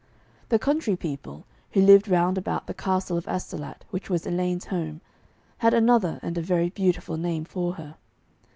[0.49, 4.99] The country people, who lived round about the castle of Astolat, which was Elaine's home,
[5.59, 7.97] had another and a very beautiful name for her.